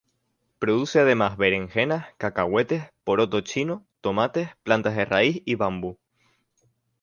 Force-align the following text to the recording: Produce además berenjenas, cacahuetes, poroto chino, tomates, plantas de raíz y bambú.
Produce 0.57 0.99
además 0.99 1.37
berenjenas, 1.37 2.07
cacahuetes, 2.17 2.85
poroto 3.03 3.41
chino, 3.41 3.85
tomates, 4.01 4.49
plantas 4.63 4.95
de 4.95 5.05
raíz 5.05 5.43
y 5.45 5.53
bambú. 5.53 5.99